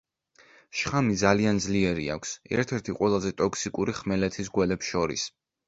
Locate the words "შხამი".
0.79-1.17